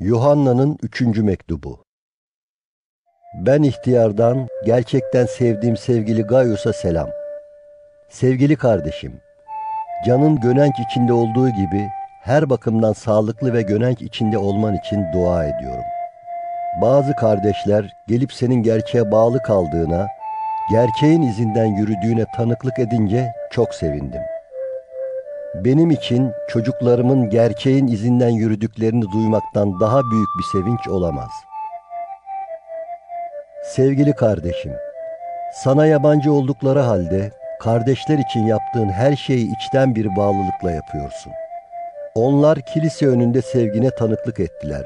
[0.00, 1.84] Yuhanna'nın üçüncü mektubu
[3.46, 7.08] Ben ihtiyardan, gerçekten sevdiğim sevgili Gaius'a selam.
[8.10, 9.20] Sevgili kardeşim,
[10.06, 11.88] canın gönenç içinde olduğu gibi
[12.22, 15.84] her bakımdan sağlıklı ve gönenç içinde olman için dua ediyorum.
[16.82, 20.06] Bazı kardeşler gelip senin gerçeğe bağlı kaldığına,
[20.70, 24.22] gerçeğin izinden yürüdüğüne tanıklık edince çok sevindim.
[25.64, 31.30] Benim için çocuklarımın gerçeğin izinden yürüdüklerini duymaktan daha büyük bir sevinç olamaz.
[33.64, 34.72] Sevgili kardeşim,
[35.54, 37.30] sana yabancı oldukları halde
[37.60, 41.32] kardeşler için yaptığın her şeyi içten bir bağlılıkla yapıyorsun.
[42.14, 44.84] Onlar kilise önünde sevgine tanıklık ettiler.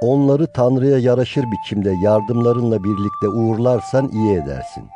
[0.00, 4.88] Onları Tanrı'ya yaraşır biçimde yardımlarınla birlikte uğurlarsan iyi edersin.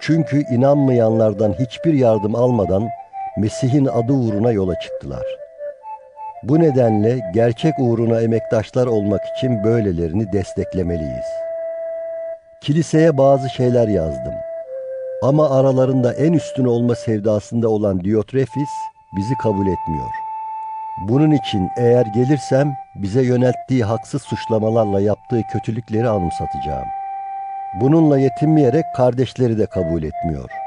[0.00, 2.88] Çünkü inanmayanlardan hiçbir yardım almadan
[3.36, 5.24] Mesih'in adı uğruna yola çıktılar.
[6.42, 11.26] Bu nedenle gerçek uğruna emektaşlar olmak için böylelerini desteklemeliyiz.
[12.60, 14.34] Kiliseye bazı şeyler yazdım.
[15.22, 18.70] Ama aralarında en üstün olma sevdasında olan Diotrefis
[19.16, 20.10] bizi kabul etmiyor.
[21.08, 26.88] Bunun için eğer gelirsem bize yönelttiği haksız suçlamalarla yaptığı kötülükleri anımsatacağım.
[27.80, 30.61] Bununla yetinmeyerek kardeşleri de kabul etmiyor.''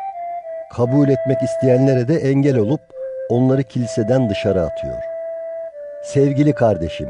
[0.70, 2.82] Kabul etmek isteyenlere de engel olup
[3.30, 4.98] onları kiliseden dışarı atıyor.
[6.04, 7.10] Sevgili kardeşim,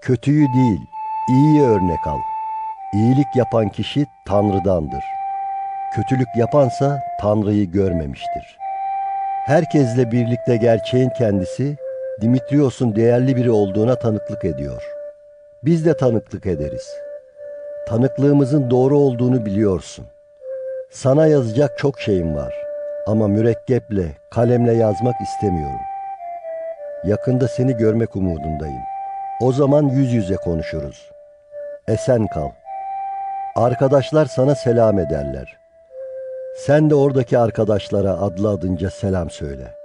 [0.00, 0.80] kötüyü değil,
[1.28, 2.18] iyiyi örnek al.
[2.94, 5.04] İyilik yapan kişi Tanrı'dandır.
[5.94, 8.58] Kötülük yapansa Tanrı'yı görmemiştir.
[9.46, 11.76] Herkesle birlikte gerçeğin kendisi,
[12.20, 14.82] Dimitrios'un değerli biri olduğuna tanıklık ediyor.
[15.64, 16.88] Biz de tanıklık ederiz.
[17.88, 20.06] Tanıklığımızın doğru olduğunu biliyorsun.
[20.90, 22.61] Sana yazacak çok şeyim var.''
[23.06, 25.80] Ama mürekkeple, kalemle yazmak istemiyorum.
[27.04, 28.82] Yakında seni görmek umudundayım.
[29.40, 31.10] O zaman yüz yüze konuşuruz.
[31.88, 32.50] Esen kal.
[33.56, 35.56] Arkadaşlar sana selam ederler.
[36.56, 39.81] Sen de oradaki arkadaşlara adlı adınca selam söyle.''